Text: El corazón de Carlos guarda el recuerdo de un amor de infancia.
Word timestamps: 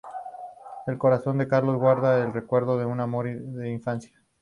El 0.87 0.97
corazón 0.97 1.37
de 1.37 1.47
Carlos 1.47 1.75
guarda 1.77 2.23
el 2.25 2.33
recuerdo 2.33 2.79
de 2.79 2.85
un 2.85 3.01
amor 3.01 3.29
de 3.29 3.69
infancia. 3.69 4.19